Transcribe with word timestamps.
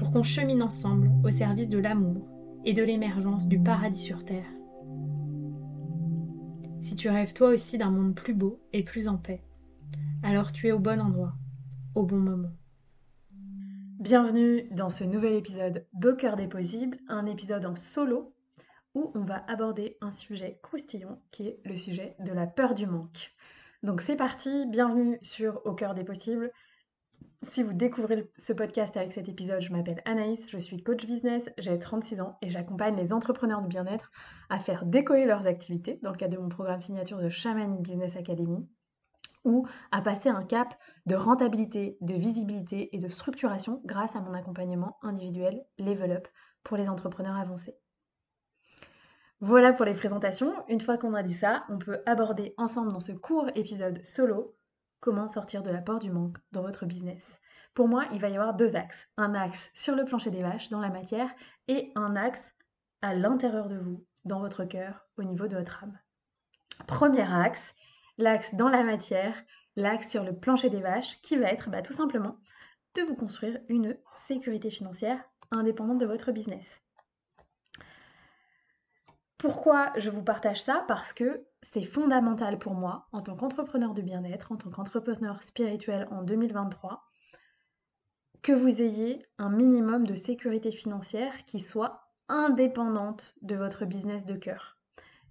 pour 0.00 0.12
qu'on 0.12 0.22
chemine 0.22 0.62
ensemble 0.62 1.10
au 1.22 1.30
service 1.30 1.68
de 1.68 1.76
l'amour 1.76 2.26
et 2.64 2.72
de 2.72 2.82
l'émergence 2.82 3.46
du 3.46 3.62
paradis 3.62 4.00
sur 4.00 4.24
Terre. 4.24 4.50
Si 6.80 6.96
tu 6.96 7.10
rêves 7.10 7.34
toi 7.34 7.50
aussi 7.50 7.76
d'un 7.76 7.90
monde 7.90 8.14
plus 8.14 8.32
beau 8.32 8.62
et 8.72 8.82
plus 8.82 9.08
en 9.08 9.18
paix, 9.18 9.44
alors 10.22 10.52
tu 10.54 10.68
es 10.68 10.72
au 10.72 10.78
bon 10.78 11.02
endroit, 11.02 11.34
au 11.94 12.04
bon 12.04 12.16
moment. 12.16 12.48
Bienvenue 13.98 14.70
dans 14.70 14.88
ce 14.88 15.04
nouvel 15.04 15.34
épisode 15.34 15.86
d'Au 15.92 16.16
cœur 16.16 16.36
des 16.36 16.48
possibles, 16.48 16.96
un 17.06 17.26
épisode 17.26 17.66
en 17.66 17.76
solo 17.76 18.34
où 18.94 19.12
on 19.14 19.24
va 19.24 19.44
aborder 19.48 19.98
un 20.00 20.12
sujet 20.12 20.60
croustillant 20.62 21.20
qui 21.30 21.46
est 21.46 21.60
le 21.66 21.76
sujet 21.76 22.16
de 22.20 22.32
la 22.32 22.46
peur 22.46 22.72
du 22.72 22.86
manque. 22.86 23.34
Donc 23.82 24.00
c'est 24.00 24.16
parti, 24.16 24.64
bienvenue 24.66 25.18
sur 25.20 25.60
Au 25.66 25.74
cœur 25.74 25.92
des 25.92 26.04
possibles. 26.04 26.50
Si 27.42 27.62
vous 27.62 27.72
découvrez 27.72 28.30
ce 28.36 28.52
podcast 28.52 28.94
avec 28.98 29.12
cet 29.12 29.30
épisode, 29.30 29.62
je 29.62 29.72
m'appelle 29.72 30.02
Anaïs, 30.04 30.46
je 30.46 30.58
suis 30.58 30.82
coach 30.82 31.06
business, 31.06 31.48
j'ai 31.56 31.78
36 31.78 32.20
ans 32.20 32.36
et 32.42 32.50
j'accompagne 32.50 32.96
les 32.96 33.14
entrepreneurs 33.14 33.62
du 33.62 33.68
bien-être 33.68 34.10
à 34.50 34.60
faire 34.60 34.84
décoller 34.84 35.24
leurs 35.24 35.46
activités 35.46 35.98
dans 36.02 36.10
le 36.10 36.18
cadre 36.18 36.36
de 36.36 36.42
mon 36.42 36.50
programme 36.50 36.82
signature 36.82 37.18
de 37.18 37.30
Shamanic 37.30 37.80
Business 37.80 38.14
Academy 38.14 38.68
ou 39.44 39.66
à 39.90 40.02
passer 40.02 40.28
un 40.28 40.44
cap 40.44 40.74
de 41.06 41.14
rentabilité, 41.14 41.96
de 42.02 42.12
visibilité 42.12 42.94
et 42.94 42.98
de 42.98 43.08
structuration 43.08 43.80
grâce 43.86 44.16
à 44.16 44.20
mon 44.20 44.34
accompagnement 44.34 44.98
individuel 45.00 45.64
Level 45.78 46.12
Up 46.12 46.28
pour 46.62 46.76
les 46.76 46.90
entrepreneurs 46.90 47.36
avancés. 47.36 47.74
Voilà 49.40 49.72
pour 49.72 49.86
les 49.86 49.94
présentations. 49.94 50.52
Une 50.68 50.82
fois 50.82 50.98
qu'on 50.98 51.14
a 51.14 51.22
dit 51.22 51.32
ça, 51.32 51.64
on 51.70 51.78
peut 51.78 52.02
aborder 52.04 52.52
ensemble 52.58 52.92
dans 52.92 53.00
ce 53.00 53.12
court 53.12 53.48
épisode 53.54 54.04
solo 54.04 54.54
comment 55.00 55.28
sortir 55.28 55.62
de 55.62 55.70
la 55.70 55.80
peur 55.80 55.98
du 55.98 56.10
manque 56.10 56.38
dans 56.52 56.62
votre 56.62 56.86
business. 56.86 57.40
Pour 57.74 57.88
moi, 57.88 58.04
il 58.12 58.20
va 58.20 58.28
y 58.28 58.36
avoir 58.36 58.54
deux 58.54 58.76
axes. 58.76 59.08
Un 59.16 59.34
axe 59.34 59.70
sur 59.74 59.94
le 59.94 60.04
plancher 60.04 60.30
des 60.30 60.42
vaches, 60.42 60.70
dans 60.70 60.80
la 60.80 60.90
matière, 60.90 61.30
et 61.68 61.92
un 61.94 62.16
axe 62.16 62.54
à 63.02 63.14
l'intérieur 63.14 63.68
de 63.68 63.78
vous, 63.78 64.04
dans 64.24 64.40
votre 64.40 64.64
cœur, 64.64 65.06
au 65.16 65.22
niveau 65.22 65.46
de 65.46 65.56
votre 65.56 65.84
âme. 65.84 65.98
Premier 66.86 67.22
axe, 67.22 67.74
l'axe 68.18 68.54
dans 68.54 68.68
la 68.68 68.82
matière, 68.82 69.34
l'axe 69.76 70.08
sur 70.08 70.24
le 70.24 70.34
plancher 70.34 70.68
des 70.68 70.80
vaches, 70.80 71.20
qui 71.22 71.36
va 71.36 71.50
être 71.50 71.70
bah, 71.70 71.82
tout 71.82 71.92
simplement 71.92 72.36
de 72.96 73.02
vous 73.02 73.14
construire 73.14 73.58
une 73.68 73.96
sécurité 74.14 74.70
financière 74.70 75.22
indépendante 75.52 75.98
de 75.98 76.06
votre 76.06 76.32
business. 76.32 76.82
Pourquoi 79.38 79.92
je 79.96 80.10
vous 80.10 80.22
partage 80.22 80.62
ça? 80.62 80.84
Parce 80.86 81.12
que 81.12 81.46
c'est 81.62 81.84
fondamental 81.84 82.58
pour 82.58 82.74
moi, 82.74 83.08
en 83.12 83.22
tant 83.22 83.36
qu'entrepreneur 83.36 83.94
de 83.94 84.02
bien-être, 84.02 84.52
en 84.52 84.56
tant 84.56 84.70
qu'entrepreneur 84.70 85.42
spirituel 85.42 86.08
en 86.10 86.22
2023, 86.22 87.04
que 88.42 88.52
vous 88.52 88.80
ayez 88.80 89.26
un 89.38 89.50
minimum 89.50 90.06
de 90.06 90.14
sécurité 90.14 90.70
financière 90.70 91.44
qui 91.44 91.60
soit 91.60 92.08
indépendante 92.28 93.34
de 93.42 93.56
votre 93.56 93.84
business 93.84 94.24
de 94.24 94.34
cœur. 94.34 94.78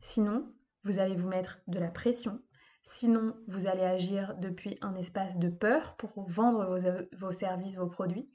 Sinon, 0.02 0.54
vous 0.84 1.00
allez 1.00 1.16
vous 1.16 1.28
mettre 1.28 1.60
de 1.68 1.80
la 1.80 1.90
pression. 1.90 2.40
Sinon, 2.84 3.36
vous 3.48 3.68
allez 3.68 3.84
agir 3.84 4.36
depuis 4.38 4.78
un 4.82 4.96
espace 4.96 5.40
de 5.40 5.50
peur 5.50 5.96
pour 5.98 6.30
vendre 6.30 6.66
vos, 6.66 7.18
vos 7.18 7.32
services, 7.32 7.78
vos 7.78 7.88
produits 7.88 8.30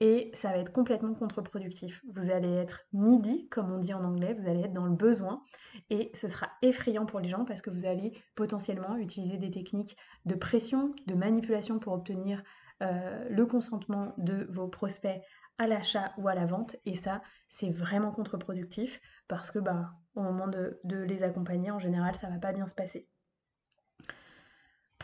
et 0.00 0.32
ça 0.34 0.50
va 0.50 0.58
être 0.58 0.72
complètement 0.72 1.14
contre-productif. 1.14 2.02
Vous 2.12 2.30
allez 2.30 2.52
être 2.52 2.80
needy, 2.92 3.48
comme 3.48 3.72
on 3.72 3.78
dit 3.78 3.94
en 3.94 4.04
anglais, 4.04 4.34
vous 4.34 4.48
allez 4.48 4.60
être 4.60 4.72
dans 4.72 4.86
le 4.86 4.96
besoin 4.96 5.42
et 5.90 6.10
ce 6.14 6.28
sera 6.28 6.50
effrayant 6.62 7.06
pour 7.06 7.20
les 7.20 7.28
gens 7.28 7.44
parce 7.44 7.62
que 7.62 7.70
vous 7.70 7.86
allez 7.86 8.12
potentiellement 8.34 8.96
utiliser 8.96 9.38
des 9.38 9.50
techniques 9.50 9.96
de 10.24 10.34
pression, 10.34 10.94
de 11.06 11.14
manipulation 11.14 11.78
pour 11.78 11.92
obtenir 11.92 12.42
euh, 12.82 13.28
le 13.30 13.46
consentement 13.46 14.14
de 14.18 14.48
vos 14.50 14.68
prospects 14.68 15.22
à 15.58 15.68
l'achat 15.68 16.12
ou 16.18 16.26
à 16.26 16.34
la 16.34 16.46
vente 16.46 16.74
et 16.84 16.96
ça 16.96 17.22
c'est 17.48 17.70
vraiment 17.70 18.10
contre-productif 18.10 19.00
parce 19.28 19.52
que 19.52 19.60
bah, 19.60 19.92
au 20.16 20.22
moment 20.22 20.48
de, 20.48 20.80
de 20.82 20.96
les 20.96 21.22
accompagner 21.22 21.70
en 21.70 21.78
général 21.78 22.16
ça 22.16 22.28
va 22.28 22.38
pas 22.38 22.52
bien 22.52 22.66
se 22.66 22.74
passer. 22.74 23.08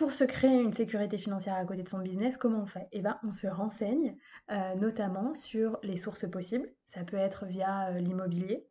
Pour 0.00 0.12
se 0.12 0.25
créer 0.25 0.62
une 0.62 0.72
sécurité 0.72 1.19
financière 1.19 1.56
à 1.56 1.65
côté 1.66 1.83
de 1.83 1.88
son 1.91 1.99
business, 1.99 2.38
comment 2.38 2.62
on 2.62 2.66
fait? 2.66 2.88
Eh 2.91 3.03
bien, 3.03 3.21
on 3.22 3.33
se 3.33 3.47
renseigne 3.47 4.16
euh, 4.50 4.75
notamment 4.77 5.34
sur 5.34 5.78
les 5.83 5.99
sources 5.99 6.27
possibles. 6.27 6.72
Ça 6.88 7.05
peut 7.05 7.19
être 7.19 7.44
via 7.44 7.91
euh, 7.91 7.99
l'immobilier, 7.99 8.66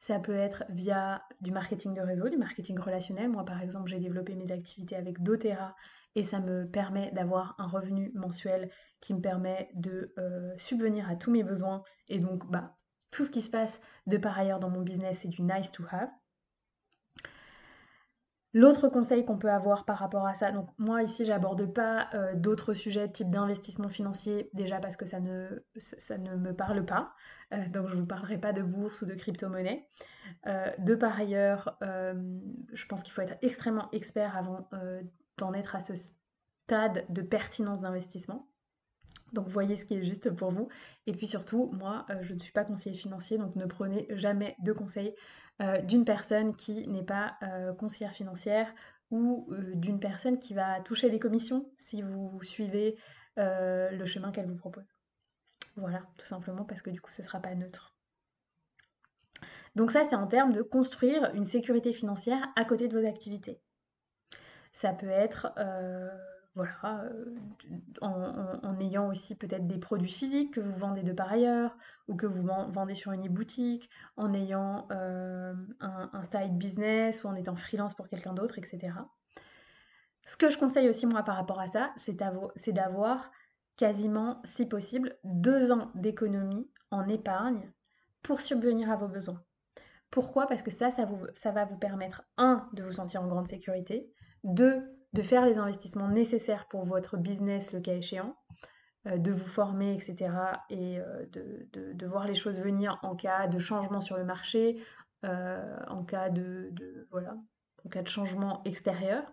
ça 0.00 0.18
peut 0.18 0.34
être 0.34 0.64
via 0.70 1.22
du 1.42 1.52
marketing 1.52 1.92
de 1.92 2.00
réseau, 2.00 2.30
du 2.30 2.38
marketing 2.38 2.78
relationnel. 2.78 3.28
Moi, 3.28 3.44
par 3.44 3.60
exemple, 3.60 3.90
j'ai 3.90 3.98
développé 3.98 4.34
mes 4.34 4.50
activités 4.52 4.96
avec 4.96 5.22
doTERRA 5.22 5.76
et 6.14 6.22
ça 6.22 6.40
me 6.40 6.66
permet 6.66 7.10
d'avoir 7.10 7.56
un 7.58 7.68
revenu 7.68 8.10
mensuel 8.14 8.70
qui 9.02 9.12
me 9.12 9.20
permet 9.20 9.68
de 9.74 10.14
euh, 10.18 10.54
subvenir 10.56 11.10
à 11.10 11.14
tous 11.14 11.30
mes 11.30 11.42
besoins. 11.42 11.82
Et 12.08 12.20
donc, 12.20 12.50
bah, 12.50 12.78
tout 13.10 13.26
ce 13.26 13.30
qui 13.30 13.42
se 13.42 13.50
passe 13.50 13.82
de 14.06 14.16
par 14.16 14.38
ailleurs 14.38 14.60
dans 14.60 14.70
mon 14.70 14.80
business, 14.80 15.18
c'est 15.20 15.28
du 15.28 15.42
nice 15.42 15.70
to 15.70 15.84
have. 15.90 16.08
L'autre 18.52 18.88
conseil 18.88 19.24
qu'on 19.24 19.38
peut 19.38 19.50
avoir 19.50 19.84
par 19.84 19.98
rapport 19.98 20.26
à 20.26 20.34
ça, 20.34 20.50
donc 20.50 20.68
moi 20.76 21.04
ici 21.04 21.24
j'aborde 21.24 21.72
pas 21.72 22.08
euh, 22.14 22.34
d'autres 22.34 22.74
sujets 22.74 23.08
type 23.08 23.30
d'investissement 23.30 23.88
financier 23.88 24.50
déjà 24.54 24.80
parce 24.80 24.96
que 24.96 25.06
ça 25.06 25.20
ne, 25.20 25.46
ça 25.78 26.18
ne 26.18 26.34
me 26.34 26.52
parle 26.52 26.84
pas, 26.84 27.14
euh, 27.52 27.64
donc 27.68 27.86
je 27.86 27.94
ne 27.94 28.00
vous 28.00 28.06
parlerai 28.06 28.38
pas 28.38 28.52
de 28.52 28.62
bourse 28.62 29.02
ou 29.02 29.06
de 29.06 29.14
crypto-monnaie. 29.14 29.88
Euh, 30.48 30.68
de 30.78 30.96
par 30.96 31.16
ailleurs, 31.16 31.78
je 31.80 32.86
pense 32.86 33.04
qu'il 33.04 33.12
faut 33.12 33.22
être 33.22 33.38
extrêmement 33.42 33.88
expert 33.92 34.36
avant 34.36 34.68
d'en 35.38 35.54
être 35.54 35.76
à 35.76 35.80
ce 35.80 35.94
stade 35.94 37.04
de 37.08 37.22
pertinence 37.22 37.80
d'investissement. 37.80 38.49
Donc 39.32 39.48
voyez 39.48 39.76
ce 39.76 39.84
qui 39.84 39.94
est 39.94 40.04
juste 40.04 40.30
pour 40.30 40.50
vous. 40.50 40.68
Et 41.06 41.12
puis 41.12 41.26
surtout, 41.26 41.70
moi, 41.72 42.06
je 42.22 42.34
ne 42.34 42.38
suis 42.38 42.52
pas 42.52 42.64
conseiller 42.64 42.96
financier, 42.96 43.38
donc 43.38 43.56
ne 43.56 43.66
prenez 43.66 44.06
jamais 44.10 44.56
de 44.62 44.72
conseils 44.72 45.14
euh, 45.60 45.82
d'une 45.82 46.06
personne 46.06 46.56
qui 46.56 46.88
n'est 46.88 47.04
pas 47.04 47.36
euh, 47.42 47.74
conseillère 47.74 48.14
financière 48.14 48.72
ou 49.10 49.46
euh, 49.50 49.74
d'une 49.74 50.00
personne 50.00 50.38
qui 50.38 50.54
va 50.54 50.80
toucher 50.80 51.10
les 51.10 51.18
commissions 51.18 51.70
si 51.76 52.00
vous 52.02 52.42
suivez 52.42 52.96
le 53.36 54.04
chemin 54.04 54.32
qu'elle 54.32 54.46
vous 54.46 54.56
propose. 54.56 54.84
Voilà, 55.76 56.02
tout 56.18 56.26
simplement 56.26 56.64
parce 56.64 56.82
que 56.82 56.90
du 56.90 57.00
coup 57.00 57.10
ce 57.10 57.22
ne 57.22 57.26
sera 57.26 57.40
pas 57.40 57.54
neutre. 57.54 57.94
Donc 59.76 59.92
ça 59.92 60.04
c'est 60.04 60.16
en 60.16 60.26
termes 60.26 60.52
de 60.52 60.60
construire 60.60 61.30
une 61.34 61.46
sécurité 61.46 61.94
financière 61.94 62.48
à 62.54 62.66
côté 62.66 62.86
de 62.86 62.98
vos 62.98 63.06
activités. 63.06 63.58
Ça 64.72 64.92
peut 64.92 65.08
être 65.08 65.54
voilà, 66.56 67.04
euh, 67.04 67.36
en, 68.00 68.80
ayant 68.80 69.08
aussi 69.08 69.36
peut-être 69.36 69.66
des 69.68 69.78
produits 69.78 70.10
physiques 70.10 70.54
que 70.54 70.60
vous 70.60 70.76
vendez 70.76 71.02
de 71.02 71.12
par 71.12 71.30
ailleurs 71.30 71.76
ou 72.08 72.16
que 72.16 72.26
vous 72.26 72.42
vendez 72.42 72.94
sur 72.94 73.12
une 73.12 73.26
e-boutique, 73.26 73.88
en 74.16 74.34
ayant 74.34 74.88
euh, 74.90 75.54
un, 75.80 76.22
side 76.24 76.58
business 76.58 77.22
ou 77.22 77.28
en 77.28 77.36
étant 77.36 77.54
freelance 77.54 77.94
pour 77.94 78.08
quelqu'un 78.08 78.34
d'autre, 78.34 78.58
etc. 78.58 78.94
Ce 80.24 80.36
que 80.36 80.50
je 80.50 80.58
conseille 80.58 80.88
aussi 80.88 81.06
moi 81.06 81.22
par 81.22 81.36
rapport 81.36 81.60
à 81.60 81.68
ça, 81.68 81.92
c'est 81.96 82.16
d'avoir 82.72 83.30
quasiment, 83.76 84.40
si 84.44 84.66
possible, 84.66 85.16
deux 85.24 85.70
ans 85.70 85.90
d'économie 85.94 86.68
en 86.90 87.08
épargne 87.08 87.70
pour 88.22 88.40
subvenir 88.40 88.90
à 88.90 88.96
vos 88.96 89.08
besoins. 89.08 89.42
Pourquoi? 90.10 90.48
Parce 90.48 90.62
que 90.62 90.70
ça, 90.72 90.90
ça, 90.90 91.08
ça 91.40 91.52
va 91.52 91.64
vous 91.64 91.78
permettre, 91.78 92.24
un, 92.36 92.68
de 92.72 92.82
vous 92.82 92.92
sentir 92.92 93.22
en 93.22 93.28
grande 93.28 93.46
sécurité, 93.46 94.12
deux, 94.42 94.82
de 95.12 95.22
faire 95.22 95.44
les 95.44 95.58
investissements 95.58 96.08
nécessaires 96.08 96.66
pour 96.68 96.84
votre 96.84 97.16
business 97.16 97.72
le 97.72 97.80
cas 97.80 97.94
échéant, 97.94 98.36
de 99.04 99.32
vous 99.32 99.46
former, 99.46 99.94
etc. 99.94 100.30
et 100.68 100.98
de, 101.32 102.06
voir 102.06 102.26
les 102.26 102.34
choses 102.34 102.60
venir 102.60 102.98
en 103.02 103.16
cas 103.16 103.46
de 103.46 103.58
changement 103.58 104.00
sur 104.00 104.16
le 104.16 104.24
marché, 104.24 104.82
en 105.22 106.04
cas 106.04 106.28
de, 106.28 106.72
voilà, 107.10 107.34
en 107.84 107.88
cas 107.88 108.02
de 108.02 108.08
changement 108.08 108.62
extérieur. 108.64 109.24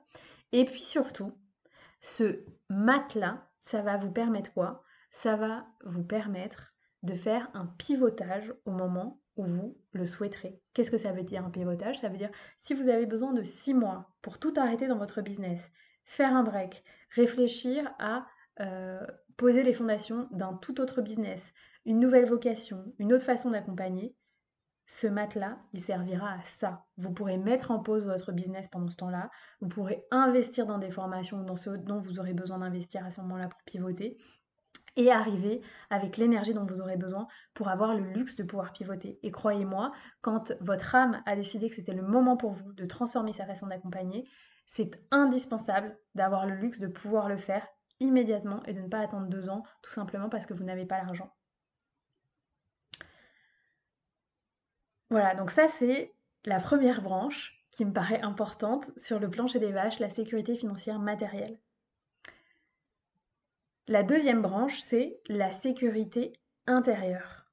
Et 0.51 0.65
puis 0.65 0.83
surtout, 0.83 1.33
ce 2.01 2.45
matelas, 2.69 3.47
ça 3.63 3.81
va 3.81 3.97
vous 3.97 4.11
permettre 4.11 4.53
quoi? 4.53 4.83
Ça 5.11 5.35
va 5.35 5.65
vous 5.83 6.03
permettre 6.03 6.73
de 7.03 7.13
faire 7.13 7.49
un 7.53 7.65
pivotage 7.65 8.53
au 8.65 8.71
moment 8.71 9.21
où 9.37 9.45
vous 9.45 9.75
le 9.93 10.05
souhaiterez. 10.05 10.59
Qu'est-ce 10.73 10.91
que 10.91 10.97
ça 10.97 11.11
veut 11.11 11.23
dire 11.23 11.45
un 11.45 11.49
pivotage? 11.49 11.99
Ça 11.99 12.09
veut 12.09 12.17
dire 12.17 12.31
si 12.61 12.73
vous 12.73 12.89
avez 12.89 13.05
besoin 13.05 13.33
de 13.33 13.43
six 13.43 13.73
mois 13.73 14.09
pour 14.21 14.39
tout 14.39 14.53
arrêter 14.57 14.87
dans 14.87 14.97
votre 14.97 15.21
business, 15.21 15.69
faire 16.05 16.35
un 16.35 16.43
break, 16.43 16.83
réfléchir 17.15 17.93
à 17.99 18.27
euh, 18.59 19.05
poser 19.37 19.63
les 19.63 19.73
fondations 19.73 20.27
d'un 20.31 20.53
tout 20.55 20.81
autre 20.81 21.01
business, 21.01 21.53
une 21.85 21.99
nouvelle 21.99 22.25
vocation, 22.25 22.93
une 22.99 23.13
autre 23.13 23.25
façon 23.25 23.51
d'accompagner, 23.51 24.15
ce 24.87 25.05
matelas, 25.05 25.57
il 25.73 25.81
servira 25.81 26.31
à 26.31 26.41
ça. 26.59 26.85
Vous 26.97 27.11
pourrez 27.11 27.37
mettre 27.37 27.71
en 27.71 27.79
pause 27.79 28.05
votre 28.05 28.31
business 28.31 28.69
pendant 28.69 28.89
ce 28.89 28.95
temps-là. 28.95 29.29
Vous 29.59 29.67
pourrez 29.67 30.05
investir 30.11 30.65
dans 30.65 30.77
des 30.77 30.91
formations 30.91 31.43
dans 31.43 31.57
ce 31.57 31.71
dont 31.71 31.99
vous 31.99 32.19
aurez 32.19 32.33
besoin 32.33 32.59
d'investir 32.59 33.05
à 33.05 33.11
ce 33.11 33.19
moment-là 33.21 33.49
pour 33.49 33.59
pivoter 33.65 34.17
et 34.97 35.11
arriver 35.11 35.61
avec 35.89 36.17
l'énergie 36.17 36.53
dont 36.53 36.65
vous 36.65 36.81
aurez 36.81 36.97
besoin 36.97 37.27
pour 37.53 37.69
avoir 37.69 37.93
le 37.93 38.11
luxe 38.11 38.35
de 38.35 38.43
pouvoir 38.43 38.73
pivoter. 38.73 39.19
Et 39.23 39.31
croyez-moi, 39.31 39.93
quand 40.21 40.51
votre 40.59 40.95
âme 40.95 41.21
a 41.25 41.35
décidé 41.35 41.69
que 41.69 41.75
c'était 41.75 41.93
le 41.93 42.01
moment 42.01 42.35
pour 42.35 42.51
vous 42.51 42.73
de 42.73 42.85
transformer 42.85 43.31
sa 43.31 43.45
façon 43.45 43.67
d'accompagner, 43.67 44.27
c'est 44.67 44.99
indispensable 45.11 45.97
d'avoir 46.15 46.45
le 46.45 46.55
luxe 46.55 46.79
de 46.79 46.87
pouvoir 46.87 47.29
le 47.29 47.37
faire 47.37 47.65
immédiatement 47.99 48.63
et 48.65 48.73
de 48.73 48.81
ne 48.81 48.87
pas 48.87 48.99
attendre 48.99 49.27
deux 49.27 49.49
ans, 49.49 49.63
tout 49.81 49.91
simplement 49.91 50.29
parce 50.29 50.45
que 50.45 50.53
vous 50.53 50.63
n'avez 50.63 50.85
pas 50.85 50.97
l'argent. 50.97 51.31
Voilà, 55.09 55.35
donc 55.35 55.51
ça 55.51 55.67
c'est 55.67 56.13
la 56.45 56.59
première 56.59 57.01
branche 57.01 57.53
qui 57.71 57.85
me 57.85 57.93
paraît 57.93 58.21
importante 58.21 58.85
sur 58.97 59.19
le 59.19 59.29
plancher 59.29 59.59
des 59.59 59.71
vaches, 59.71 59.99
la 59.99 60.09
sécurité 60.09 60.55
financière 60.55 60.99
matérielle. 60.99 61.59
La 63.89 64.03
deuxième 64.03 64.41
branche, 64.41 64.81
c'est 64.81 65.21
la 65.29 65.49
sécurité 65.49 66.33
intérieure. 66.65 67.45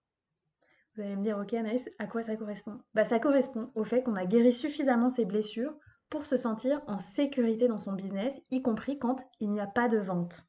Vous 0.94 1.02
allez 1.02 1.14
me 1.14 1.22
dire, 1.22 1.38
ok 1.38 1.54
Anaïs, 1.54 1.88
à 2.00 2.08
quoi 2.08 2.24
ça 2.24 2.34
correspond? 2.34 2.80
Bah, 2.92 3.04
Ça 3.04 3.20
correspond 3.20 3.70
au 3.76 3.84
fait 3.84 4.02
qu'on 4.02 4.16
a 4.16 4.26
guéri 4.26 4.52
suffisamment 4.52 5.10
ses 5.10 5.26
blessures 5.26 5.72
pour 6.10 6.26
se 6.26 6.36
sentir 6.36 6.82
en 6.88 6.98
sécurité 6.98 7.68
dans 7.68 7.78
son 7.78 7.92
business, 7.92 8.34
y 8.50 8.62
compris 8.62 8.98
quand 8.98 9.24
il 9.38 9.50
n'y 9.50 9.60
a 9.60 9.68
pas 9.68 9.86
de 9.86 9.98
vente. 9.98 10.44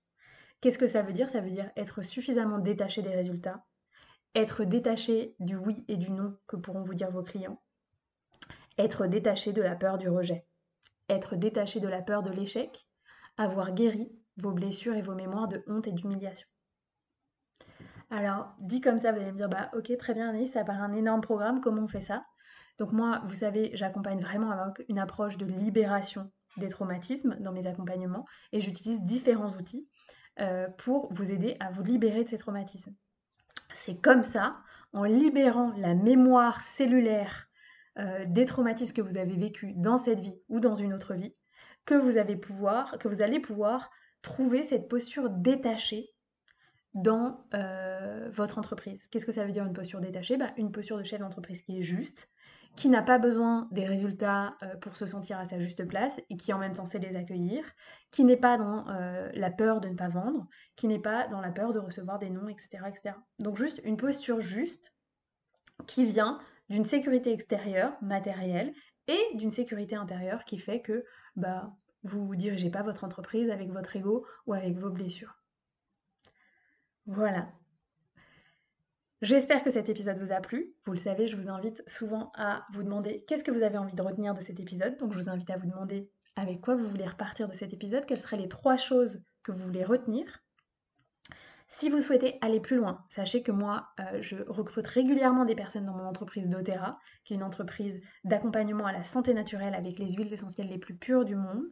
Qu'est-ce 0.60 0.80
que 0.80 0.88
ça 0.88 1.04
veut 1.04 1.14
dire? 1.14 1.30
Ça 1.30 1.40
veut 1.40 1.52
dire 1.52 1.70
être 1.76 2.02
suffisamment 2.02 2.58
détaché 2.58 3.04
des 3.04 3.14
résultats, 3.14 3.64
être 4.34 4.64
détaché 4.64 5.36
du 5.40 5.56
oui 5.56 5.86
et 5.88 5.98
du 5.98 6.10
non 6.10 6.36
que 6.48 6.56
pourront 6.56 6.84
vous 6.84 6.96
dire 6.96 7.12
vos 7.12 7.22
clients, 7.22 7.62
être 8.80 9.06
détaché 9.06 9.54
de 9.54 9.62
la 9.62 9.76
peur 9.76 10.00
du 10.00 10.10
rejet, 10.10 10.48
être 11.10 11.36
détaché 11.36 11.80
de 11.80 11.88
la 11.88 12.02
peur 12.02 12.24
de 12.24 12.32
l'échec, 12.32 12.88
avoir 13.38 13.72
guéri 13.76 14.12
vos 14.38 14.52
blessures 14.52 14.96
et 14.96 15.02
vos 15.02 15.16
mémoires 15.16 15.48
de 15.48 15.64
honte 15.68 15.88
et 15.88 15.92
d'humiliation. 15.92 16.48
Alors, 18.12 18.54
dit 18.60 18.82
comme 18.82 19.00
ça, 19.00 19.12
vous 19.12 19.20
allez 19.20 19.32
me 19.32 19.38
dire, 19.38 19.50
bah 19.50 19.70
ok, 19.74 19.96
très 19.98 20.14
bien, 20.14 20.34
ça 20.46 20.64
paraît 20.64 20.80
un 20.80 20.94
énorme 20.94 21.22
programme, 21.22 21.60
comment 21.62 21.84
on 21.84 21.88
fait 21.88 22.02
ça? 22.02 22.24
Donc 22.78 22.92
moi, 22.92 23.22
vous 23.26 23.36
savez, 23.36 23.72
j'accompagne 23.74 24.20
vraiment 24.20 24.52
avec 24.52 24.86
une 24.90 25.00
approche 25.00 25.38
de 25.38 25.46
libération 25.46 26.32
des 26.58 26.70
traumatismes 26.70 27.36
dans 27.40 27.52
mes 27.52 27.68
accompagnements 27.68 28.26
et 28.52 28.60
j'utilise 28.60 29.02
différents 29.02 29.50
outils 29.50 29.88
euh, 30.40 30.68
pour 30.78 31.12
vous 31.14 31.32
aider 31.32 31.56
à 31.60 31.72
vous 31.72 31.84
libérer 31.84 32.24
de 32.24 32.30
ces 32.30 32.38
traumatismes. 32.38 32.96
C'est 33.74 34.00
comme 34.02 34.24
ça, 34.24 34.58
en 34.94 35.04
libérant 35.04 35.74
la 35.78 35.96
mémoire 35.96 36.64
cellulaire 36.64 37.48
euh, 37.98 38.24
des 38.28 38.46
traumatismes 38.46 38.94
que 38.94 39.02
vous 39.02 39.18
avez 39.18 39.36
vécus 39.36 39.74
dans 39.78 39.98
cette 39.98 40.20
vie 40.20 40.38
ou 40.50 40.60
dans 40.60 40.76
une 40.76 40.94
autre 40.94 41.14
vie, 41.14 41.34
que 41.86 41.96
vous, 41.96 42.18
avez 42.18 42.36
pouvoir, 42.36 42.98
que 43.00 43.08
vous 43.08 43.22
allez 43.22 43.40
pouvoir 43.40 43.90
trouver 44.26 44.64
cette 44.64 44.90
posture 44.90 45.30
détachée 45.30 46.10
dans 46.96 47.46
euh, 47.54 48.30
votre 48.32 48.58
entreprise. 48.58 49.00
Qu'est-ce 49.10 49.26
que 49.26 49.32
ça 49.32 49.46
veut 49.46 49.52
dire 49.52 49.66
une 49.66 49.74
posture 49.74 50.00
détachée? 50.00 50.36
Bah, 50.36 50.52
Une 50.58 50.72
posture 50.72 50.98
de 50.98 51.04
chef 51.04 51.20
d'entreprise 51.20 51.62
qui 51.62 51.78
est 51.78 51.84
juste, 51.84 52.30
qui 52.76 52.90
n'a 52.90 53.04
pas 53.04 53.20
besoin 53.20 53.68
des 53.72 53.86
résultats 53.86 54.56
euh, 54.64 54.76
pour 54.78 54.96
se 54.96 55.06
sentir 55.06 55.38
à 55.38 55.46
sa 55.46 55.60
juste 55.60 55.86
place 55.88 56.20
et 56.30 56.38
qui 56.38 56.52
en 56.54 56.58
même 56.58 56.74
temps 56.74 56.86
sait 56.86 57.00
les 57.00 57.16
accueillir, 57.16 57.64
qui 58.12 58.24
n'est 58.24 58.36
pas 58.36 58.58
dans 58.58 58.90
euh, 58.90 59.30
la 59.34 59.52
peur 59.52 59.80
de 59.80 59.90
ne 59.90 59.96
pas 59.96 60.10
vendre, 60.10 60.48
qui 60.76 60.88
n'est 60.88 61.00
pas 61.00 61.28
dans 61.28 61.42
la 61.42 61.52
peur 61.52 61.72
de 61.74 61.80
recevoir 61.80 62.18
des 62.18 62.32
noms, 62.32 62.48
etc., 62.48 62.80
etc. 62.88 63.16
Donc 63.40 63.58
juste 63.58 63.80
une 63.84 63.98
posture 63.98 64.42
juste 64.42 64.92
qui 65.86 66.04
vient 66.04 66.40
d'une 66.70 66.86
sécurité 66.86 67.32
extérieure, 67.32 67.96
matérielle, 68.02 68.74
et 69.08 69.36
d'une 69.36 69.52
sécurité 69.52 69.96
intérieure 69.96 70.46
qui 70.46 70.58
fait 70.58 70.82
que 70.82 71.06
bah, 71.36 71.72
vous 72.06 72.34
ne 72.34 72.40
dirigez 72.40 72.70
pas 72.70 72.84
votre 72.84 73.04
entreprise 73.04 73.50
avec 73.50 73.70
votre 73.70 73.96
ego 73.96 74.26
ou 74.46 74.54
avec 74.54 74.78
vos 74.78 74.90
blessures. 74.90 75.36
Voilà. 77.06 77.50
J'espère 79.22 79.64
que 79.64 79.72
cet 79.72 79.90
épisode 79.90 80.20
vous 80.20 80.32
a 80.32 80.40
plu. 80.40 80.74
Vous 80.86 80.92
le 80.92 80.98
savez, 80.98 81.28
je 81.28 81.36
vous 81.36 81.50
invite 81.50 81.84
souvent 81.88 82.32
à 82.36 82.66
vous 82.74 82.84
demander 82.84 83.24
qu'est-ce 83.28 83.44
que 83.44 83.52
vous 83.52 83.64
avez 83.64 83.78
envie 83.78 83.96
de 83.96 84.02
retenir 84.02 84.34
de 84.34 84.42
cet 84.42 84.60
épisode. 84.60 84.98
Donc 84.98 85.14
je 85.14 85.20
vous 85.20 85.30
invite 85.30 85.50
à 85.50 85.58
vous 85.58 85.68
demander 85.68 86.10
avec 86.36 86.62
quoi 86.62 86.76
vous 86.76 86.88
voulez 86.88 87.08
repartir 87.08 87.48
de 87.48 87.54
cet 87.54 87.74
épisode, 87.74 88.06
quelles 88.06 88.20
seraient 88.20 88.38
les 88.38 88.50
trois 88.50 88.78
choses 88.78 89.24
que 89.44 89.52
vous 89.52 89.66
voulez 89.66 89.84
retenir. 89.84 90.44
Si 91.68 91.90
vous 91.90 92.00
souhaitez 92.00 92.38
aller 92.42 92.60
plus 92.60 92.78
loin, 92.78 93.04
sachez 93.10 93.42
que 93.42 93.52
moi, 93.52 93.90
euh, 94.00 94.22
je 94.22 94.38
recrute 94.48 94.86
régulièrement 94.86 95.46
des 95.46 95.56
personnes 95.56 95.86
dans 95.86 95.96
mon 95.96 96.06
entreprise 96.06 96.48
doTERRA, 96.48 97.00
qui 97.24 97.34
est 97.34 97.38
une 97.38 97.44
entreprise 97.44 98.00
d'accompagnement 98.24 98.86
à 98.86 98.94
la 98.94 99.04
santé 99.04 99.34
naturelle 99.34 99.74
avec 99.74 99.98
les 99.98 100.14
huiles 100.14 100.32
essentielles 100.32 100.70
les 100.70 100.78
plus 100.78 100.96
pures 100.96 101.26
du 101.26 101.36
monde. 101.36 101.64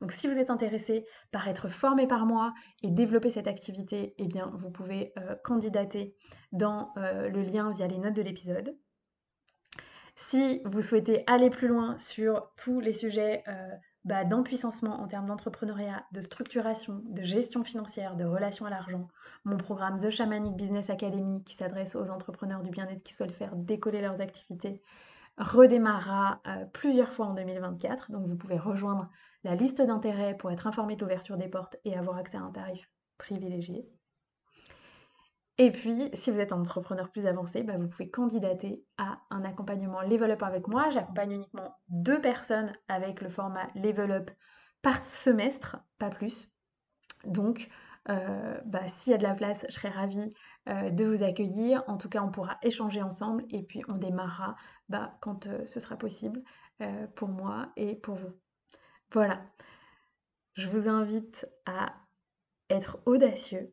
Donc 0.00 0.12
si 0.12 0.26
vous 0.26 0.38
êtes 0.38 0.50
intéressé 0.50 1.06
par 1.30 1.48
être 1.48 1.68
formé 1.68 2.06
par 2.06 2.26
moi 2.26 2.54
et 2.82 2.90
développer 2.90 3.30
cette 3.30 3.46
activité, 3.48 4.14
eh 4.18 4.26
bien 4.26 4.50
vous 4.54 4.70
pouvez 4.70 5.12
euh, 5.18 5.34
candidater 5.44 6.14
dans 6.52 6.92
euh, 6.96 7.28
le 7.28 7.42
lien 7.42 7.70
via 7.72 7.86
les 7.86 7.98
notes 7.98 8.14
de 8.14 8.22
l'épisode. 8.22 8.76
Si 10.14 10.60
vous 10.64 10.82
souhaitez 10.82 11.24
aller 11.26 11.50
plus 11.50 11.68
loin 11.68 11.98
sur 11.98 12.52
tous 12.56 12.80
les 12.80 12.92
sujets 12.92 13.42
euh, 13.48 13.68
bah, 14.04 14.24
d'empuissancement 14.24 15.00
en 15.00 15.08
termes 15.08 15.26
d'entrepreneuriat, 15.26 16.04
de 16.12 16.20
structuration, 16.20 17.02
de 17.06 17.22
gestion 17.22 17.64
financière, 17.64 18.16
de 18.16 18.24
relation 18.24 18.66
à 18.66 18.70
l'argent, 18.70 19.08
mon 19.44 19.56
programme 19.56 19.98
The 19.98 20.10
Shamanic 20.10 20.56
Business 20.56 20.90
Academy 20.90 21.42
qui 21.44 21.54
s'adresse 21.54 21.96
aux 21.96 22.10
entrepreneurs 22.10 22.62
du 22.62 22.70
bien-être 22.70 23.02
qui 23.02 23.12
souhaitent 23.12 23.32
faire 23.32 23.54
décoller 23.56 24.00
leurs 24.00 24.20
activités 24.20 24.82
redémarrera 25.38 26.40
euh, 26.46 26.64
plusieurs 26.72 27.12
fois 27.12 27.26
en 27.26 27.34
2024. 27.34 28.10
Donc 28.10 28.26
vous 28.26 28.36
pouvez 28.36 28.58
rejoindre 28.58 29.08
la 29.44 29.54
liste 29.54 29.82
d'intérêts 29.82 30.36
pour 30.36 30.50
être 30.50 30.66
informé 30.66 30.96
de 30.96 31.00
l'ouverture 31.00 31.36
des 31.36 31.48
portes 31.48 31.76
et 31.84 31.96
avoir 31.96 32.16
accès 32.16 32.36
à 32.36 32.42
un 32.42 32.50
tarif 32.50 32.88
privilégié. 33.18 33.86
Et 35.58 35.70
puis, 35.70 36.10
si 36.14 36.30
vous 36.30 36.38
êtes 36.38 36.52
un 36.52 36.60
entrepreneur 36.60 37.10
plus 37.10 37.26
avancé, 37.26 37.62
bah, 37.62 37.76
vous 37.76 37.88
pouvez 37.88 38.10
candidater 38.10 38.82
à 38.96 39.18
un 39.30 39.44
accompagnement 39.44 40.00
Level 40.00 40.30
Up 40.30 40.42
avec 40.42 40.66
moi. 40.66 40.88
J'accompagne 40.90 41.32
uniquement 41.32 41.76
deux 41.88 42.20
personnes 42.20 42.72
avec 42.88 43.20
le 43.20 43.28
format 43.28 43.66
Level 43.74 44.10
Up 44.12 44.30
par 44.80 45.04
semestre, 45.04 45.76
pas 45.98 46.08
plus. 46.10 46.48
Donc, 47.26 47.68
euh, 48.08 48.60
bah, 48.64 48.86
s'il 48.88 49.12
y 49.12 49.14
a 49.14 49.18
de 49.18 49.22
la 49.22 49.34
place, 49.34 49.64
je 49.68 49.74
serais 49.74 49.88
ravie 49.88 50.32
euh, 50.68 50.90
de 50.90 51.04
vous 51.04 51.22
accueillir. 51.22 51.84
En 51.86 51.98
tout 51.98 52.08
cas, 52.08 52.22
on 52.22 52.30
pourra 52.30 52.58
échanger 52.62 53.02
ensemble 53.02 53.44
et 53.50 53.62
puis 53.62 53.82
on 53.88 53.94
démarrera 53.94 54.56
bah, 54.88 55.16
quand 55.20 55.46
euh, 55.46 55.64
ce 55.66 55.80
sera 55.80 55.96
possible 55.96 56.42
pour 57.14 57.28
moi 57.28 57.68
et 57.76 57.94
pour 57.94 58.16
vous. 58.16 58.32
Voilà. 59.12 59.40
Je 60.54 60.68
vous 60.68 60.88
invite 60.88 61.46
à 61.64 61.94
être 62.70 62.98
audacieux 63.06 63.72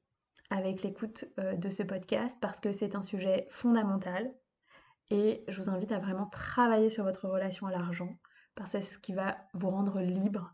avec 0.51 0.83
l'écoute 0.83 1.25
de 1.37 1.69
ce 1.71 1.81
podcast 1.81 2.37
parce 2.39 2.59
que 2.59 2.71
c'est 2.71 2.93
un 2.93 3.01
sujet 3.01 3.47
fondamental 3.49 4.31
et 5.09 5.43
je 5.47 5.59
vous 5.59 5.71
invite 5.71 5.91
à 5.91 5.97
vraiment 5.97 6.27
travailler 6.27 6.91
sur 6.91 7.03
votre 7.03 7.27
relation 7.27 7.65
à 7.65 7.71
l'argent 7.71 8.15
parce 8.53 8.73
que 8.73 8.81
c'est 8.81 8.93
ce 8.93 8.99
qui 8.99 9.13
va 9.13 9.39
vous 9.55 9.71
rendre 9.71 10.01
libre 10.01 10.53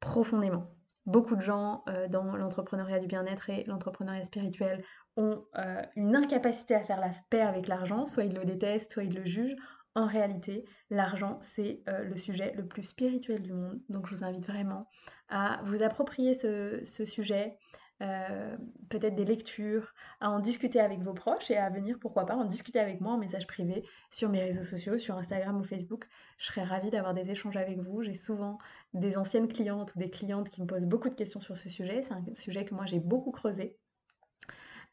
profondément. 0.00 0.74
Beaucoup 1.06 1.36
de 1.36 1.42
gens 1.42 1.84
euh, 1.88 2.08
dans 2.08 2.36
l'entrepreneuriat 2.36 2.98
du 2.98 3.06
bien-être 3.06 3.50
et 3.50 3.64
l'entrepreneuriat 3.64 4.24
spirituel 4.24 4.82
ont 5.16 5.44
euh, 5.58 5.82
une 5.96 6.16
incapacité 6.16 6.74
à 6.74 6.82
faire 6.82 6.98
la 6.98 7.10
paix 7.28 7.42
avec 7.42 7.68
l'argent, 7.68 8.06
soit 8.06 8.24
ils 8.24 8.34
le 8.34 8.44
détestent, 8.44 8.92
soit 8.92 9.04
ils 9.04 9.14
le 9.14 9.24
jugent. 9.24 9.56
En 9.94 10.06
réalité, 10.06 10.64
l'argent, 10.90 11.38
c'est 11.40 11.82
euh, 11.88 12.02
le 12.04 12.16
sujet 12.16 12.52
le 12.56 12.66
plus 12.66 12.82
spirituel 12.84 13.42
du 13.42 13.52
monde. 13.52 13.80
Donc 13.88 14.08
je 14.08 14.14
vous 14.14 14.24
invite 14.24 14.46
vraiment 14.46 14.88
à 15.28 15.60
vous 15.64 15.82
approprier 15.82 16.34
ce, 16.34 16.80
ce 16.84 17.04
sujet, 17.04 17.58
euh, 18.02 18.56
peut-être 18.88 19.14
des 19.14 19.24
lectures, 19.24 19.94
à 20.20 20.28
en 20.28 20.40
discuter 20.40 20.80
avec 20.80 21.00
vos 21.00 21.14
proches 21.14 21.50
et 21.50 21.56
à 21.56 21.70
venir, 21.70 21.98
pourquoi 22.00 22.26
pas, 22.26 22.34
en 22.34 22.44
discuter 22.44 22.80
avec 22.80 23.00
moi 23.00 23.12
en 23.12 23.18
message 23.18 23.46
privé 23.46 23.84
sur 24.10 24.28
mes 24.28 24.42
réseaux 24.42 24.64
sociaux, 24.64 24.98
sur 24.98 25.16
Instagram 25.16 25.60
ou 25.60 25.64
Facebook. 25.64 26.08
Je 26.38 26.46
serais 26.46 26.64
ravie 26.64 26.90
d'avoir 26.90 27.14
des 27.14 27.30
échanges 27.30 27.56
avec 27.56 27.78
vous. 27.78 28.02
J'ai 28.02 28.14
souvent 28.14 28.58
des 28.94 29.16
anciennes 29.16 29.48
clientes 29.48 29.94
ou 29.94 29.98
des 29.98 30.10
clientes 30.10 30.50
qui 30.50 30.60
me 30.60 30.66
posent 30.66 30.86
beaucoup 30.86 31.08
de 31.08 31.14
questions 31.14 31.40
sur 31.40 31.56
ce 31.56 31.68
sujet. 31.68 32.02
C'est 32.02 32.14
un 32.14 32.24
sujet 32.34 32.64
que 32.64 32.74
moi 32.74 32.84
j'ai 32.84 33.00
beaucoup 33.00 33.30
creusé. 33.30 33.76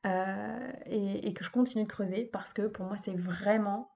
et, 0.06 1.34
que 1.34 1.44
je 1.44 1.50
continue 1.50 1.84
de 1.86 1.90
creuser 1.90 2.26
parce 2.26 2.54
que 2.54 2.64
pour 2.64 2.86
moi 2.86 2.98
c'est 2.98 3.16
vraiment 3.16 3.92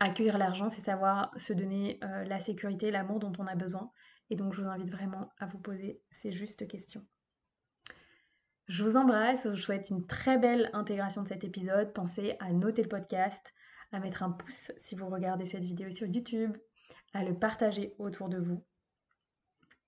accueillir 0.00 0.38
l'argent, 0.38 0.68
c'est 0.68 0.84
savoir 0.84 1.32
se 1.36 1.52
donner 1.52 1.98
la 2.02 2.38
sécurité, 2.38 2.90
l'amour 2.90 3.18
dont 3.18 3.32
on 3.38 3.46
a 3.46 3.54
besoin. 3.56 3.90
Et 4.30 4.36
donc 4.36 4.54
je 4.54 4.62
vous 4.62 4.68
invite 4.68 4.90
vraiment 4.90 5.30
à 5.38 5.46
vous 5.46 5.58
poser 5.58 6.00
ces 6.10 6.32
justes 6.32 6.66
questions. 6.68 7.04
Je 8.72 8.84
vous 8.84 8.96
embrasse, 8.96 9.42
je 9.44 9.50
vous 9.50 9.56
souhaite 9.56 9.90
une 9.90 10.06
très 10.06 10.38
belle 10.38 10.70
intégration 10.72 11.22
de 11.22 11.28
cet 11.28 11.44
épisode. 11.44 11.92
Pensez 11.92 12.36
à 12.40 12.50
noter 12.54 12.82
le 12.82 12.88
podcast, 12.88 13.52
à 13.92 14.00
mettre 14.00 14.22
un 14.22 14.30
pouce 14.30 14.72
si 14.80 14.94
vous 14.94 15.08
regardez 15.08 15.44
cette 15.44 15.62
vidéo 15.62 15.90
sur 15.90 16.06
YouTube, 16.06 16.56
à 17.12 17.22
le 17.22 17.38
partager 17.38 17.94
autour 17.98 18.30
de 18.30 18.38
vous. 18.38 18.64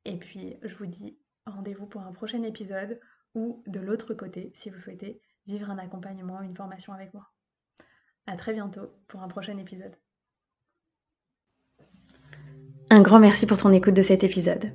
Et 0.05 0.19
puis 0.19 0.59
je 0.63 0.77
vous 0.77 0.85
dis 0.85 1.17
rendez-vous 1.47 1.87
pour 1.87 2.03
un 2.03 2.13
prochain 2.13 2.43
épisode 2.43 3.01
ou 3.35 3.63
de 3.67 3.81
l'autre 3.81 4.13
côté 4.13 4.53
si 4.55 4.69
vous 4.69 4.79
souhaitez 4.79 5.19
vivre 5.47 5.71
un 5.71 5.79
accompagnement, 5.79 6.43
une 6.43 6.55
formation 6.55 6.93
avec 6.93 7.15
moi. 7.15 7.33
À 8.27 8.37
très 8.37 8.53
bientôt 8.53 8.93
pour 9.09 9.23
un 9.23 9.29
prochain 9.29 9.57
épisode. 9.57 9.97
Un 12.91 13.01
grand 13.01 13.19
merci 13.19 13.47
pour 13.47 13.57
ton 13.57 13.73
écoute 13.73 13.95
de 13.95 14.03
cet 14.03 14.25
épisode. 14.25 14.75